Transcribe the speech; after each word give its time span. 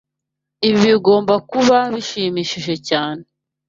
Ibi 0.67 0.77
bigomba 0.87 1.33
kuba 1.49 1.77
bishimishije 1.93 2.73
cyane. 2.89 3.23